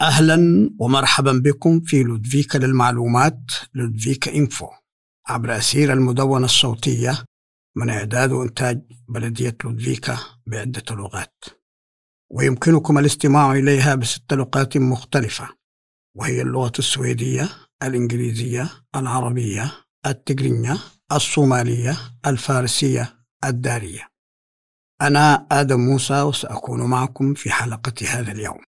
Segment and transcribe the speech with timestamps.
[0.00, 3.40] أهلا ومرحبا بكم في لودفيكا للمعلومات
[3.74, 4.68] لودفيكا إنفو.
[5.28, 7.24] عبر أسير المدونة الصوتية
[7.76, 11.44] من إعداد وإنتاج بلدية لودفيكا بعدة لغات.
[12.30, 15.48] ويمكنكم الاستماع إليها بست لغات مختلفة
[16.16, 17.48] وهي اللغة السويدية
[17.82, 19.72] الإنجليزية العربية
[20.06, 20.78] التجرينية
[21.12, 24.08] الصومالية الفارسية الدارية.
[25.00, 28.67] أنا آدم موسى وسأكون معكم في حلقة هذا اليوم.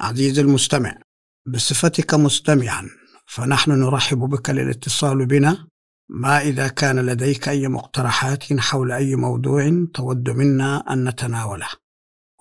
[0.00, 0.98] عزيزي المستمع
[1.46, 2.90] بصفتك مستمعا
[3.26, 5.66] فنحن نرحب بك للاتصال بنا.
[6.08, 11.68] ما إذا كان لديك أي مقترحات حول أي موضوع تود منا أن نتناوله.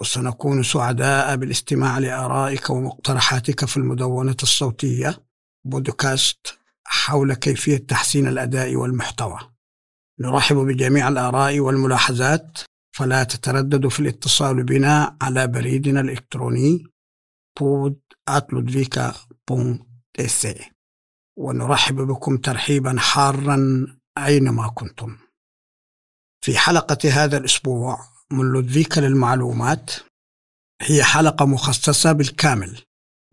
[0.02, 5.24] وسنكون سعداء بالاستماع لآرائك ومقترحاتك في المدونة الصوتية
[5.66, 9.40] بودكاست حول كيفية تحسين الأداء والمحتوى.
[10.20, 12.60] نرحب بجميع الآراء والملاحظات
[12.96, 16.95] فلا تترددوا في الاتصال بنا على بريدنا الإلكتروني
[17.59, 17.99] بود
[21.37, 25.17] ونرحب بكم ترحيبا حارا أينما كنتم.
[26.41, 27.99] في حلقة هذا الأسبوع
[28.31, 29.91] من لودفيكا للمعلومات
[30.81, 32.81] هي حلقة مخصصة بالكامل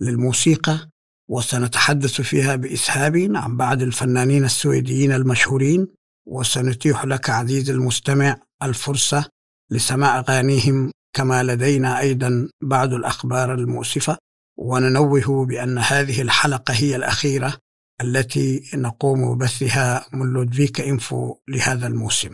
[0.00, 0.88] للموسيقى
[1.30, 5.88] وسنتحدث فيها بإسهاب عن بعض الفنانين السويديين المشهورين
[6.26, 9.28] وسنتيح لك عزيزي المستمع الفرصة
[9.70, 14.18] لسماع أغانيهم كما لدينا أيضا بعض الأخبار المؤسفة
[14.58, 17.54] وننوه بأن هذه الحلقة هي الأخيرة
[18.00, 22.30] التي نقوم بثها من لودفيك إنفو لهذا الموسم.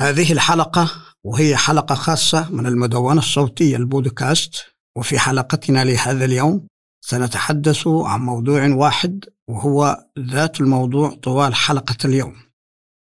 [0.00, 0.90] هذه الحلقة
[1.24, 4.54] وهي حلقة خاصة من المدونة الصوتية البودكاست
[4.96, 6.66] وفي حلقتنا لهذا اليوم
[7.04, 12.51] سنتحدث عن موضوع واحد وهو ذات الموضوع طوال حلقة اليوم.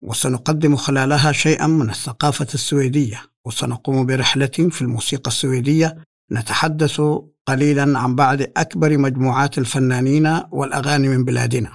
[0.02, 5.98] وسنقدم خلالها شيئا من الثقافة السويدية وسنقوم برحلة في الموسيقى السويدية
[6.32, 7.02] نتحدث
[7.46, 11.72] قليلا عن بعض أكبر مجموعات الفنانين والأغاني من بلادنا.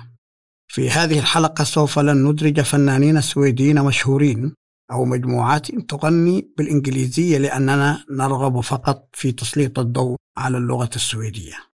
[0.68, 4.54] في هذه الحلقة سوف لن ندرج فنانين سويديين مشهورين
[4.92, 11.65] أو مجموعات تغني بالإنجليزية لأننا نرغب فقط في تسليط الضوء على اللغة السويدية.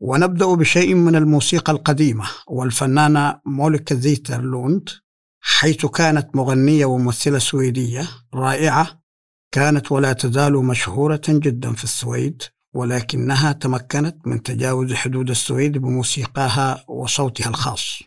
[0.00, 4.88] ونبدأ بشيء من الموسيقى القديمة والفنانة مونيكا زيترلوند
[5.40, 9.02] حيث كانت مغنية وممثلة سويدية رائعة
[9.52, 12.42] كانت ولا تزال مشهورة جدا في السويد
[12.74, 18.02] ولكنها تمكنت من تجاوز حدود السويد بموسيقاها وصوتها الخاص.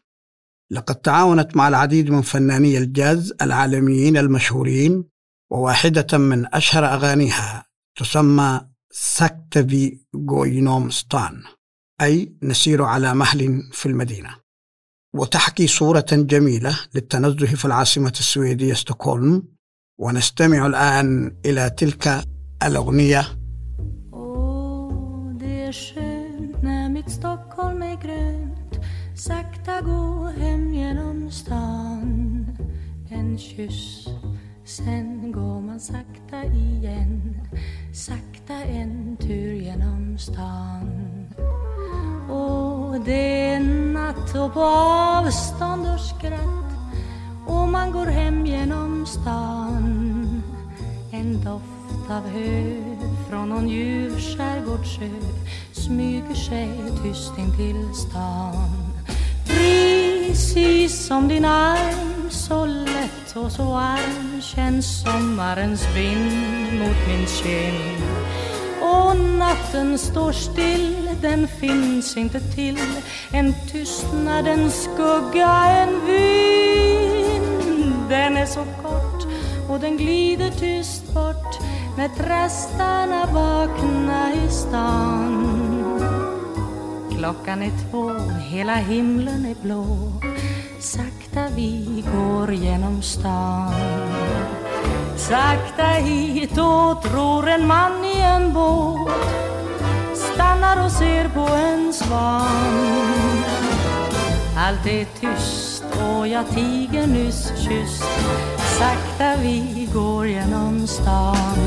[0.71, 5.03] لقد تعاونت مع العديد من فناني الجاز العالميين المشهورين
[5.51, 7.65] وواحدة من أشهر أغانيها
[7.95, 11.43] تسمى ساكتفي جوينوم ستان.
[12.01, 14.35] أي نسير على مهل في المدينة.
[15.15, 19.43] وتحكي صورة جميلة للتنزه في العاصمة السويدية ستوكهولم.
[19.99, 22.23] ونستمع الآن إلى تلك
[22.63, 23.27] الأغنية.
[29.15, 32.45] Sakta gå hem genom stan
[33.11, 34.09] En kyss,
[34.63, 37.35] sen går man sakta igen.
[37.91, 41.10] Sakta en tur genom stan.
[42.31, 43.59] Och det är
[43.93, 46.71] natt och på avstånd och skratt.
[47.47, 50.43] Och man går hem genom stan.
[51.11, 52.73] En doft av hö
[53.29, 55.09] från någon ljuv skärgårdsö
[55.71, 56.69] smyger sig
[57.03, 58.91] tyst in till stan.
[59.47, 68.03] Precis som din arm så lätt och så varm känns sommarens vind mot min kind
[68.81, 72.77] och natten står still, den finns inte till.
[73.31, 77.41] En tystnad, en skugga, en vind.
[78.09, 79.27] Den är så kort
[79.69, 81.59] och den glider tyst bort
[81.97, 85.47] när trastarna vaknar i stan.
[87.17, 88.11] Klockan är två,
[88.49, 90.11] hela himlen är blå.
[90.79, 94.60] Sakta vi går genom stan.
[95.21, 99.11] Sakta hitåt ror en man i en båt.
[100.15, 103.43] Stannar och ser på en svan.
[104.57, 108.03] Allt är tyst och jag tiger nyss kysst.
[108.79, 111.57] Sakta vi går genom stan.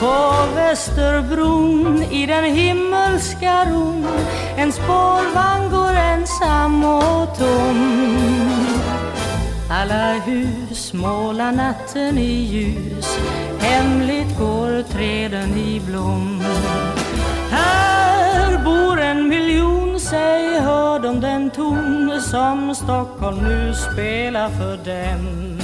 [0.00, 4.06] På Västerbron i den himmelska ron.
[4.56, 8.45] En spårvagn går ensam och tom.
[9.70, 13.18] Alla hus målar natten i ljus.
[13.60, 16.42] Hemligt går träden i blom.
[17.50, 25.58] Här bor en miljon, säg hör de den ton Som Stockholm nu spelar för dem.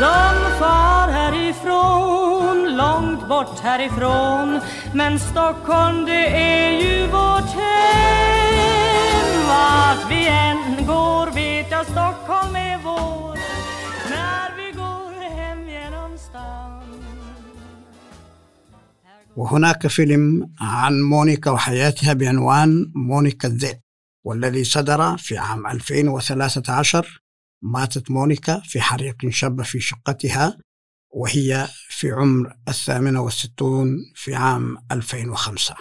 [0.00, 4.60] De far härifrån, långt bort härifrån.
[4.94, 7.67] Men Stockholm det är ju vårt hem
[19.38, 23.80] وهناك فيلم عن مونيكا وحياتها بعنوان مونيكا الذئب
[24.24, 27.22] والذي صدر في عام 2013
[27.62, 30.58] ماتت مونيكا في حريق شب في شقتها
[31.10, 35.76] وهي في عمر الثامنة والستون في عام 2005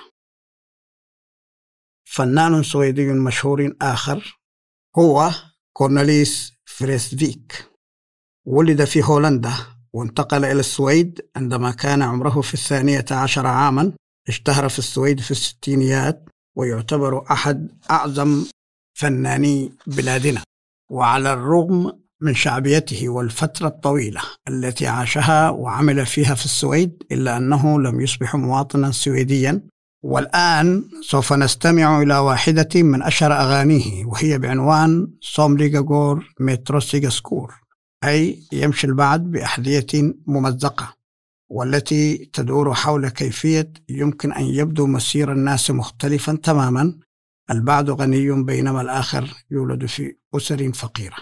[2.06, 4.39] فنان سويدي مشهور آخر
[4.98, 5.31] هو
[5.74, 7.71] كورنليس فريسفيك
[8.45, 13.92] ولد في هولندا وانتقل إلى السويد عندما كان عمره في الثانية عشر عاما
[14.28, 18.44] اشتهر في السويد في الستينيات ويعتبر أحد أعظم
[18.94, 20.42] فناني بلادنا.
[20.92, 21.92] وعلى الرغم
[22.22, 28.92] من شعبيته والفترة الطويلة التي عاشها وعمل فيها في السويد إلا أنه لم يصبح مواطنا
[28.92, 29.62] سويديا.
[30.04, 36.34] والآن سوف نستمع إلى واحدة من أشهر أغانيه وهي بعنوان Somliga går
[37.10, 37.67] skor.
[38.04, 40.94] أي يمشي البعض بأحذية ممزقة
[41.50, 46.94] والتي تدور حول كيفية يمكن أن يبدو مسير الناس مختلفا تماما.
[47.52, 51.16] البعض غني بينما الآخر يولد في أسر فقيرة.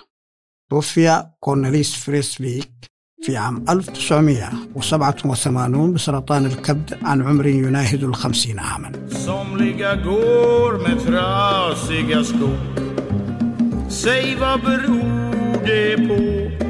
[0.69, 2.71] توفي كورنليس فريسفيك
[3.21, 8.91] في عام 1987 بسرطان الكبد عن عمر يناهز الخمسين عاما.
[14.05, 16.64] Säg vad beror det på?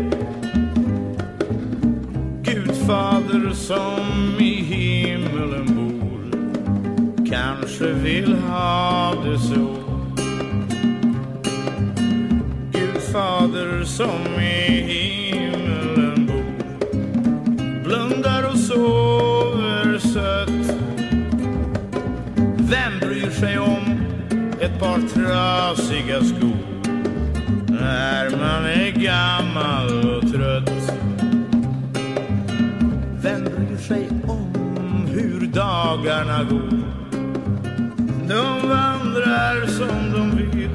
[2.86, 6.20] Gudfader som i himmelen bor.
[7.30, 9.76] Kanske vill ha det så.
[12.72, 16.46] Gud fader som i himmelen bor.
[17.84, 20.78] Blundar och sover sött.
[22.58, 24.00] Vem bryr sig om
[24.62, 26.58] ett par trasiga skor?
[27.68, 30.25] När man är gammal
[35.96, 36.70] dagarna går?
[38.28, 40.70] De vandrar som de vill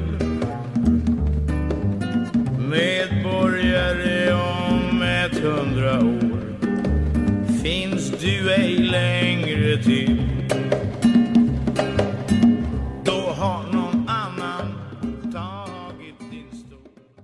[2.69, 6.41] Medborgare om ett hundra år
[7.63, 10.27] finns du ej längre till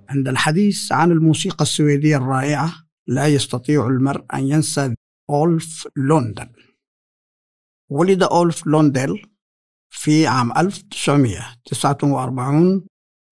[0.10, 2.74] عند الحديث عن الموسيقى السويدية الرائعة
[3.08, 4.96] لا يستطيع المرء أن ينسى
[5.30, 6.48] أولف لوندل
[7.90, 9.22] ولد أولف لوندل
[9.90, 12.80] في عام 1949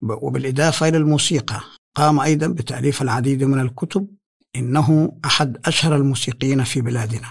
[0.02, 1.60] ب- وبالإضافة إلى الموسيقى.
[1.96, 4.08] قام أيضا بتأليف العديد من الكتب
[4.56, 7.28] إنه أحد أشهر الموسيقيين في بلادنا.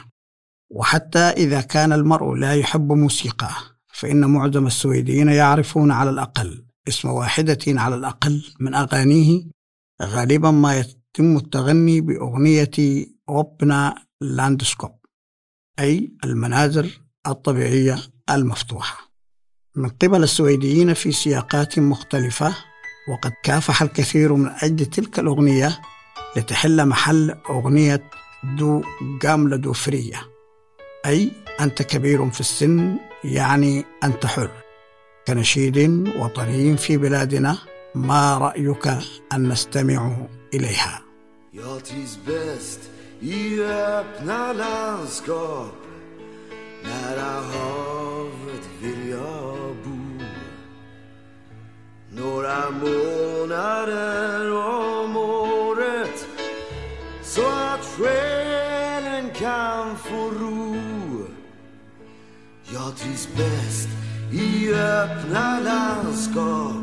[0.71, 3.55] وحتى إذا كان المرء لا يحب موسيقاه
[3.93, 9.43] فإن معظم السويديين يعرفون على الأقل اسم واحدة على الأقل من أغانيه
[10.01, 12.71] غالبا ما يتم التغني بأغنية
[13.29, 14.91] öppna landskap
[15.79, 17.97] أي المناظر الطبيعية
[18.29, 19.11] المفتوحة.
[19.75, 22.55] من قبل السويديين في سياقات مختلفة
[23.09, 25.79] وقد كافح الكثير من أجل تلك الأغنية
[26.37, 28.09] لتحل محل أغنية
[28.43, 28.81] Du
[29.21, 30.21] gamla du fria.
[31.05, 34.51] أي أنت كبير في السن يعني أنت حر.
[35.27, 35.77] كنشيد
[36.19, 37.57] وطني في بلادنا
[37.95, 38.87] ما رأيك
[39.33, 40.17] أن نستمع
[40.53, 41.01] إليها؟
[41.51, 42.79] Jag trivs bäst
[43.21, 45.84] i öppna landskap.
[46.85, 50.23] Nära havet vill jag bo.
[52.09, 56.27] Några månader om året
[57.23, 60.75] Så att själen kan få ro.
[62.73, 63.89] Jag trivs bäst
[64.31, 66.75] i öppna landskap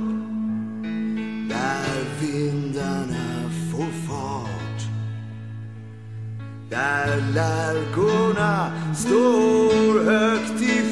[1.48, 4.61] Där vindarna får fart.
[6.72, 10.91] Där lärkorna står högt i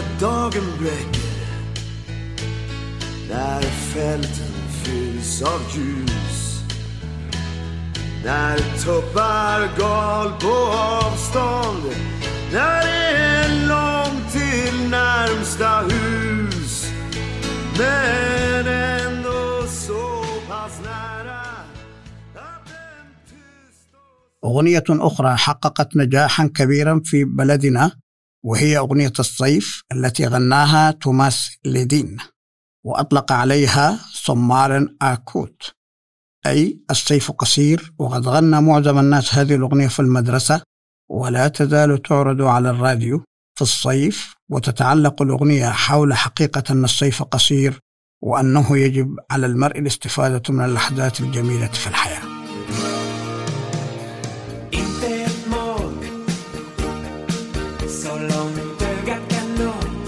[0.00, 1.30] när dagen bräcker
[3.28, 6.62] när fälten fylls av ljus
[8.24, 10.54] när tuppar gal på
[11.04, 11.82] avstånd
[12.52, 16.92] när det är långt till närmsta hus
[17.78, 21.40] men ändå så pass nära
[22.34, 22.70] att
[24.44, 27.90] أغنية أخرى حققت نجاحا كبيرا في بلدنا
[28.44, 32.16] وهي أغنية الصيف التي غناها توماس ليدين
[32.84, 35.62] وأطلق عليها صمار آكوت.
[36.46, 40.62] أي السيف قصير وقد غنى معظم الناس هذه الأغنية في المدرسة
[41.10, 47.78] ولا تزال تعرض على الراديو في الصيف وتتعلق الأغنية حول حقيقة أن الصيف قصير
[48.22, 52.39] وأنه يجب على المرء الاستفادة من اللحظات الجميلة في الحياة.
[57.90, 59.20] so long, they got
[59.58, 59.99] no.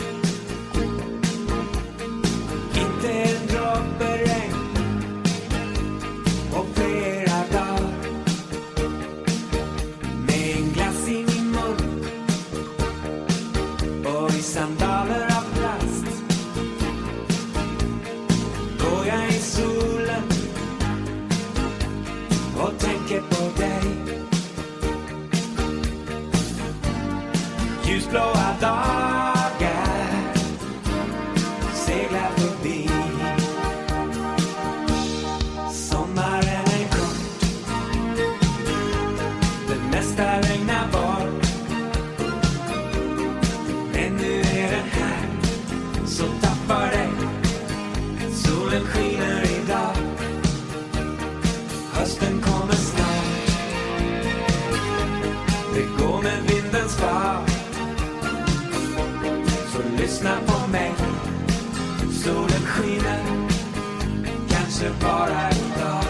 [64.82, 66.04] Kanske bara idag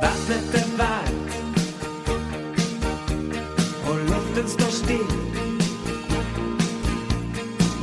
[0.00, 1.36] Vattnet är varmt.
[3.88, 5.06] Och luften står still.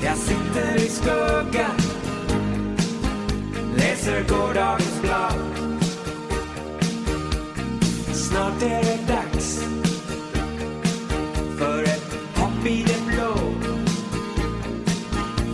[0.04, 1.78] Jag sitter i skuggan.
[3.78, 5.40] Läser gårdagens blad.
[8.14, 9.64] Snart är det dags
[11.58, 13.36] för ett hopp i det blå.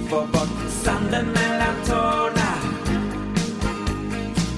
[0.10, 1.49] Få bort sanden mellan
[1.86, 2.52] tårna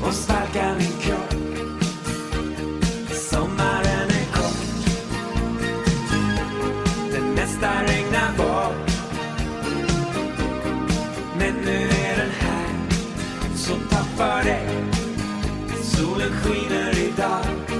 [0.03, 1.33] och svalka min kropp.
[3.11, 4.85] Sommaren är kort.
[7.11, 8.91] Det mesta regnar bort.
[11.37, 12.89] Men nu är den här,
[13.55, 14.67] så tappa dig.
[15.83, 17.70] Solen skiner idag.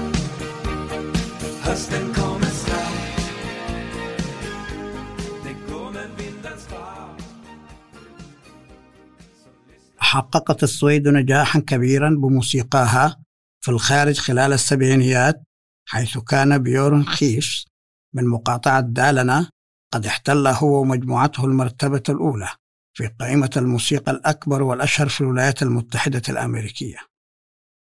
[10.12, 13.22] حققت السويد نجاحا كبيرا بموسيقاها
[13.60, 15.42] في الخارج خلال السبعينيات
[15.88, 17.66] حيث كان بيورن خيفس
[18.14, 19.50] من مقاطعة دالنا
[19.92, 22.48] قد احتل هو ومجموعته المرتبة الأولى
[22.96, 26.98] في قائمة الموسيقى الأكبر والأشهر في الولايات المتحدة الأمريكية.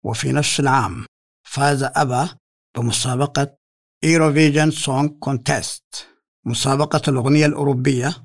[0.04, 1.06] وفي نفس العام
[1.46, 2.28] فاز ABBA
[2.76, 3.56] بمسابقة
[4.04, 6.08] Eurovision Song Contest
[6.46, 8.23] مسابقة الأغنية الأوروبية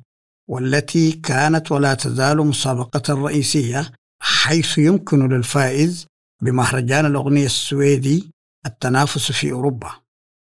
[0.50, 3.92] والتي كانت ولا تزال مسابقة رئيسية
[4.22, 6.08] حيث يمكن للفائز
[6.42, 8.32] بمهرجان الأغنية السويدي
[8.66, 9.92] التنافس في أوروبا.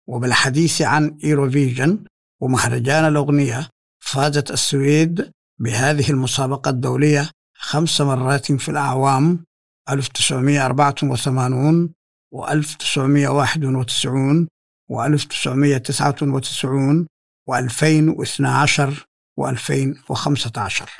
[0.08, 2.04] وبالحديث عن إيروفيجن
[2.40, 3.68] ومهرجان الأغنية
[4.02, 5.30] فازت السويد
[5.60, 9.44] بهذه المسابقة الدولية خمس مرات في الأعوام
[9.90, 11.92] 1984
[12.32, 14.48] و 1991
[14.90, 17.06] و 1999
[17.48, 19.09] و 2012
[19.40, 20.90] و 2015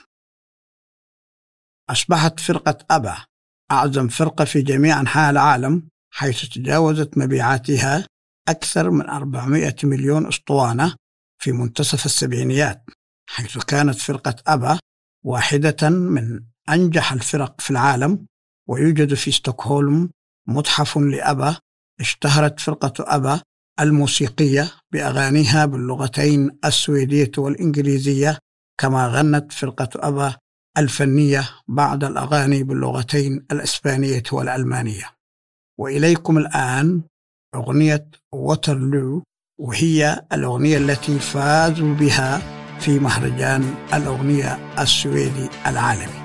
[1.90, 3.25] أصبحت فرقة أبا
[3.70, 8.06] أعظم فرقة في جميع أنحاء العالم حيث تجاوزت مبيعاتها
[8.49, 10.94] أكثر من 400 مليون أسطوانة
[11.42, 12.85] في منتصف السبعينيات
[13.30, 14.78] حيث كانت فرقة أبا
[15.25, 18.26] واحدة من أنجح الفرق في العالم
[18.68, 20.11] ويوجد في ستوكهولم
[20.49, 21.56] متحف لأبا
[22.00, 23.42] اشتهرت فرقة أبا
[23.80, 28.38] الموسيقية بأغانيها باللغتين السويدية والإنجليزية
[28.80, 30.37] كما غنت فرقة أبا
[30.78, 35.04] الفنية بعض الأغاني باللغتين الإسبانية والألمانية.
[35.78, 37.02] وإليكم الآن
[37.54, 39.22] أغنية ووترلو
[39.60, 42.42] وهي الأغنية التي فازوا بها
[42.80, 46.19] في مهرجان الأغنية السويدي العالمي.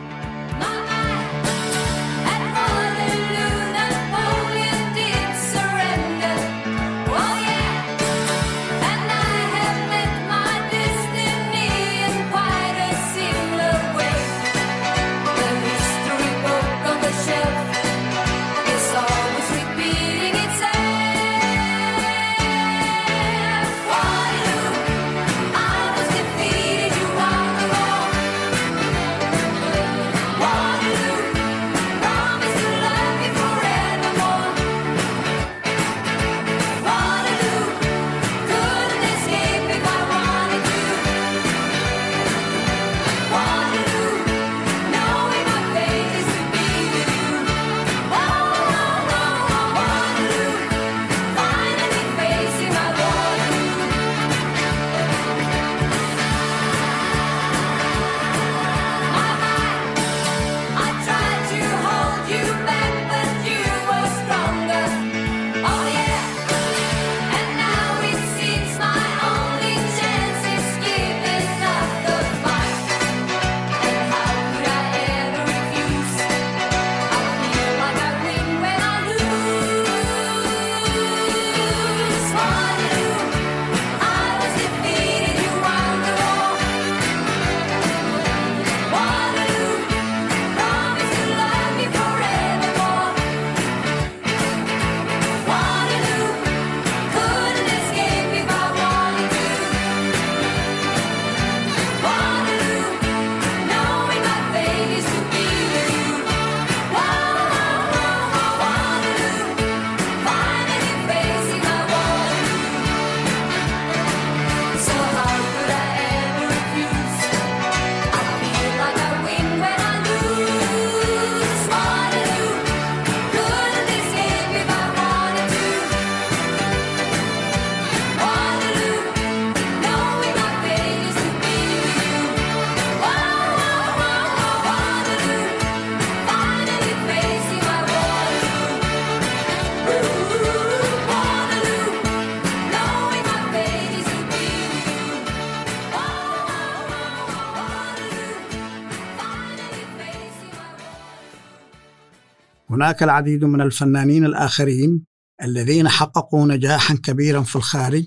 [152.69, 155.05] هناك العديد من الفنانين الآخرين
[155.43, 158.05] الذين حققوا نجاحا كبيرا في الخارج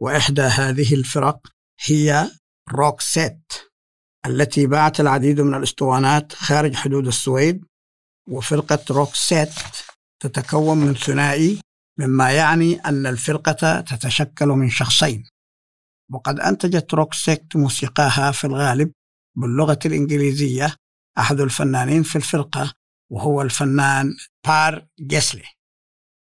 [0.00, 1.46] وإحدى هذه الفرق
[1.86, 2.30] هي
[2.72, 3.52] Roxette
[4.26, 7.64] التي باعت العديد من الأسطوانات خارج حدود السويد
[8.28, 9.52] وفرقة Roxette
[10.22, 11.60] تتكون من ثنائي
[11.98, 15.24] مما يعني أن الفرقة تتشكل من شخصين.
[16.12, 18.92] وقد أنتجت Roxette موسيقاها في الغالب
[19.36, 20.74] باللغة الإنجليزية
[21.18, 22.72] أحد الفنانين في الفرقة
[23.10, 24.16] وهو الفنان
[24.46, 25.44] بير جيسلي.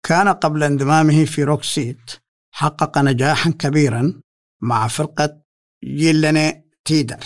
[0.04, 2.12] كان قبل انضمامه في Roxette
[2.56, 4.22] حقق نجاحا كبيرا
[4.62, 5.42] مع فرقة
[5.84, 7.26] Gyllene Tider.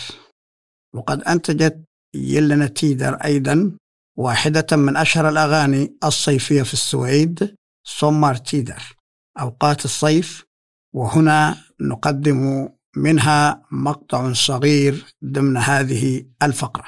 [0.93, 1.83] وقد أنتجت
[2.15, 3.77] Gyllene Tider أيضا
[4.17, 8.95] واحدة من أشهر الأغاني الصيفية في السويد Sommartider
[9.39, 10.43] أوقات الصيف
[10.93, 16.85] وهنا نقدم منها مقطع صغير ضمن هذه الفقرة.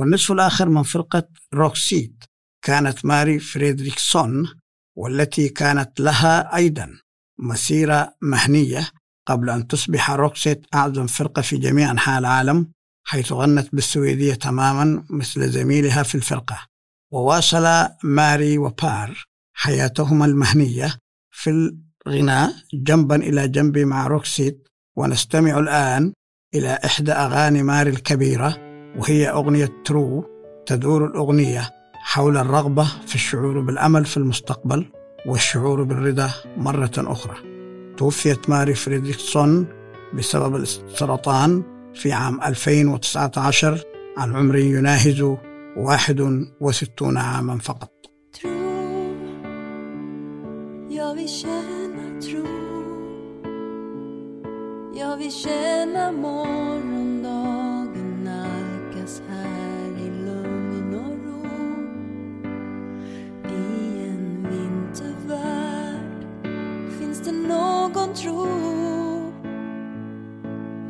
[0.00, 2.24] والنصف الآخر من فرقة Roxette
[2.62, 4.48] كانت ماري فريدريكسون
[4.96, 6.90] والتي كانت لها أيضا
[7.38, 8.90] مسيرة مهنية
[9.26, 12.72] قبل أن تصبح Roxette أعظم فرقة في جميع أنحاء العالم
[13.06, 16.66] حيث غنت بالسويدية تماما مثل زميلها في الفرقة.
[17.12, 20.98] وواصل ماري وبير حياتهما المهنية
[21.30, 21.50] في
[22.06, 26.12] الغناء جنبا إلى جنب مع Roxette ونستمع الآن
[26.54, 30.24] إلى إحدى أغاني ماري الكبيرة وهي أغنية Tro
[30.66, 34.86] تدور الأغنية حول الرغبة في الشعور بالأمل في المستقبل
[35.26, 37.36] والشعور بالرضا مرة أخرى.
[37.96, 39.66] توفيت ماري فريدريكسون
[40.14, 41.62] بسبب السرطان
[41.94, 43.80] في عام 2019
[44.18, 45.36] عن عمر يناهز
[45.76, 47.90] 61 عاما فقط.
[51.00, 52.46] Jag vill känna tro.
[54.94, 57.59] Jag vill känna morgondagen
[59.10, 61.46] nalkas här i lugn och ro.
[63.48, 66.26] I en vintervärld
[66.98, 68.46] finns det någon tro.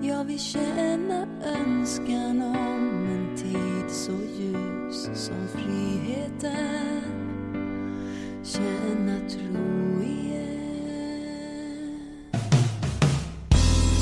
[0.03, 7.03] Jag vill känna önskan om en tid så ljus som friheten.
[8.43, 10.41] Känna tro igen.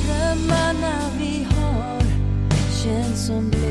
[0.04, 2.02] Drömmarna vi har
[2.84, 3.67] känns som bleka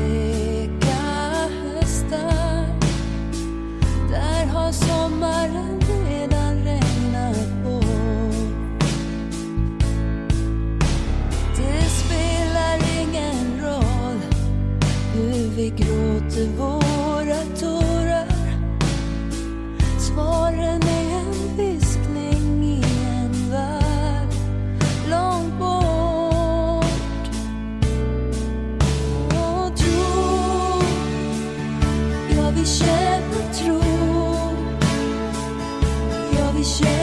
[36.58, 36.97] 一些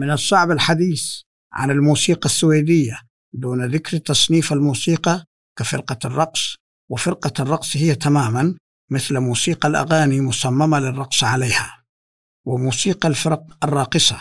[0.00, 1.20] من الصعب الحديث
[1.52, 3.00] عن الموسيقى السويدية
[3.32, 5.24] دون ذكر تصنيف الموسيقى
[5.58, 6.56] كفرقة الرقص
[6.90, 8.54] وفرقة الرقص هي تماما
[8.90, 11.84] مثل موسيقى الأغاني مصممة للرقص عليها.
[12.46, 14.18] وموسيقى الفرق الراقصة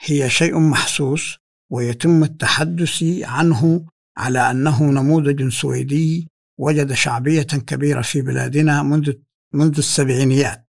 [0.00, 1.36] هي شيء محسوس
[1.70, 9.12] ويتم التحدث عنه على أنه نموذج سويدي وجد شعبية كبيرة في بلادنا منذ
[9.54, 10.66] منذ السبعينيات.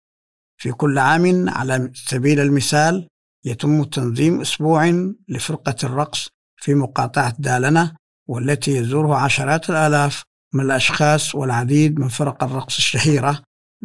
[0.57, 3.09] في كل عام على سبيل المثال
[3.45, 4.91] يتم تنظيم أسبوع
[5.29, 7.97] لفرقة الرقص في مقاطعة دالنة
[8.29, 10.23] والتي يزورها عشرات الآلاف
[10.55, 13.43] من الأشخاص والعديد من فرق الرقص الشهيرة.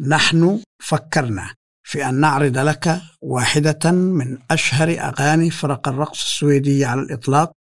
[0.07, 7.51] نحن فكرنا في أن نعرض لك واحدة من أشهر أغاني فرق الرقص السويدية على الإطلاق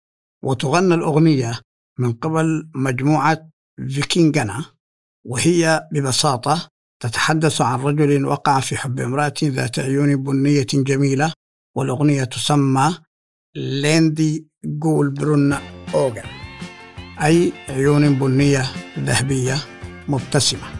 [0.44, 1.60] وتغنى الأغنية
[1.98, 3.48] من قبل مجموعة
[3.88, 4.64] فيكينغانا
[5.24, 6.68] وهي ببساطة
[7.02, 11.32] تتحدث عن رجل وقع في حب امرأة ذات عيون بنية جميلة
[11.75, 12.97] والأغنية تسمى
[13.55, 15.53] ليندي جول برون
[15.93, 16.23] أوغن
[17.23, 18.65] أي عيون بنية
[18.99, 19.55] ذهبية
[20.07, 20.74] مبتسمة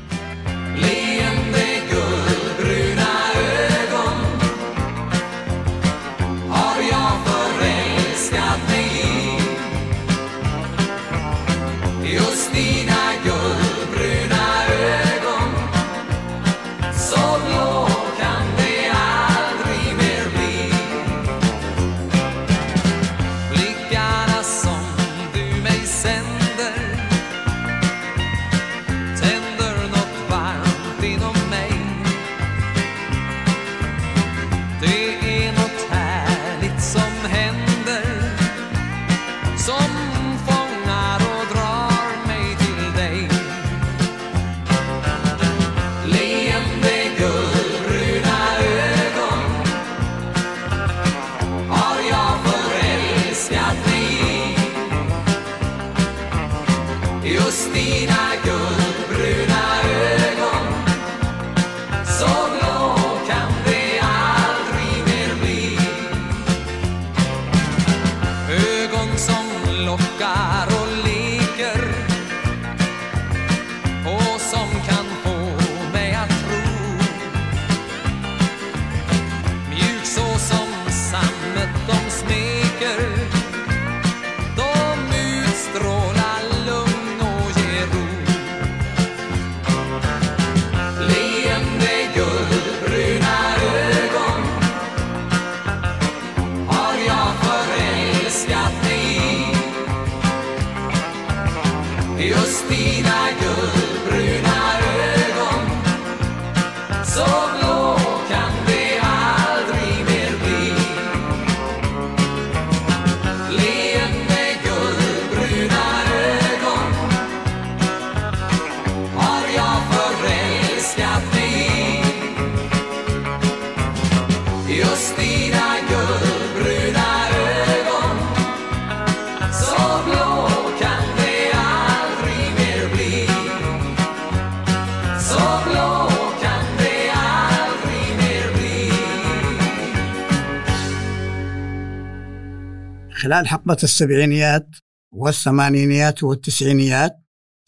[143.27, 144.69] خلال حقبة السبعينيات
[145.13, 147.13] والثمانينيات والتسعينيات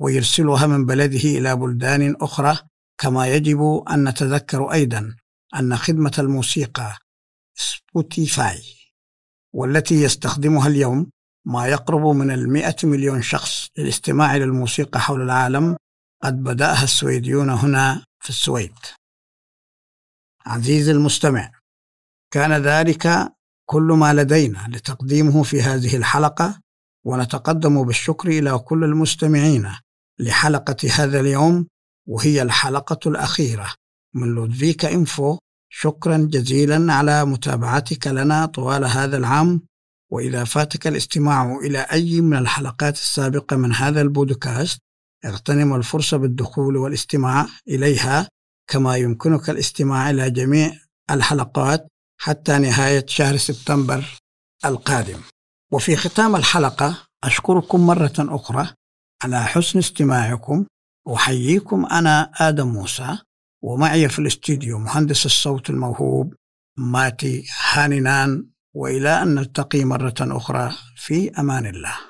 [0.00, 2.58] ويرسلها من بلده إلى بلدان أخرى
[2.98, 5.16] كما يجب أن نتذكر أيضا.
[5.54, 6.98] أن خدمة الموسيقى
[7.54, 8.62] Spotify
[9.54, 11.10] والتي يستخدمها اليوم
[11.46, 15.76] ما يقرب من المئة مليون شخص للاستماع للموسيقى حول العالم
[16.22, 18.74] قد بدأها السويديون هنا في السويد.
[20.46, 21.52] عزيزي المستمع
[22.30, 23.32] كان ذلك
[23.66, 26.60] كل ما لدينا لتقديمه في هذه الحلقة
[27.04, 29.72] ونتقدم بالشكر إلى كل المستمعين
[30.18, 31.66] لحلقة هذا اليوم
[32.08, 33.74] وهي الحلقة الأخيرة.
[34.14, 35.38] من لودفيكا إنفو
[35.72, 39.62] شكرا جزيلا على متابعتك لنا طوال هذا العام
[40.12, 44.78] وإذا فاتك الاستماع إلى أي من الحلقات السابقة من هذا البودكاست
[45.24, 48.28] اغتنم الفرصة بالدخول والاستماع إليها
[48.70, 50.72] كما يمكنك الاستماع إلى جميع
[51.10, 51.86] الحلقات
[52.20, 54.04] حتى نهاية شهر سبتمبر
[54.64, 55.20] القادم.
[55.72, 58.74] وفي ختام الحلقة أشكركم مرة أخرى
[59.22, 60.66] على حسن استماعكم
[61.14, 63.18] أحييكم أنا آدم موسى
[63.62, 66.34] ومعي في الاستديو مهندس الصوت الموهوب
[66.78, 72.09] ماتي هاننان وإلى أن نلتقي مرة أخرى في أمان الله.